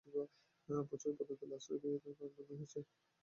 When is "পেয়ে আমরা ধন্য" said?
1.81-2.51